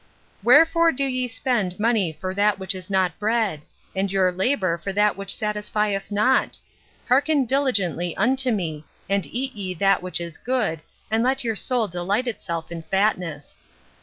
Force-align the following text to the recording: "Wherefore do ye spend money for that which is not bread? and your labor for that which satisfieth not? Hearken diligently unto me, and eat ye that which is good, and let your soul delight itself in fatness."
"Wherefore 0.43 0.91
do 0.91 1.03
ye 1.03 1.27
spend 1.27 1.79
money 1.79 2.11
for 2.11 2.33
that 2.33 2.57
which 2.57 2.73
is 2.73 2.89
not 2.89 3.19
bread? 3.19 3.61
and 3.95 4.11
your 4.11 4.31
labor 4.31 4.79
for 4.79 4.91
that 4.91 5.15
which 5.15 5.35
satisfieth 5.35 6.11
not? 6.11 6.57
Hearken 7.07 7.45
diligently 7.45 8.17
unto 8.17 8.49
me, 8.49 8.83
and 9.07 9.27
eat 9.27 9.53
ye 9.53 9.75
that 9.75 10.01
which 10.01 10.19
is 10.19 10.39
good, 10.39 10.81
and 11.11 11.23
let 11.23 11.43
your 11.43 11.55
soul 11.55 11.87
delight 11.87 12.27
itself 12.27 12.71
in 12.71 12.81
fatness." 12.81 13.61